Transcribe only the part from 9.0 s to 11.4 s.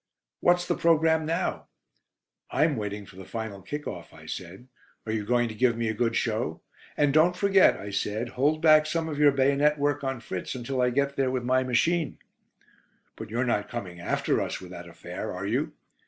of your bayonet work on Fritz until I get there